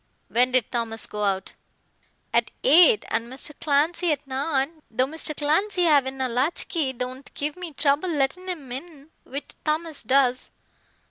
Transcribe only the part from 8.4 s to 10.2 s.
him in which Thomas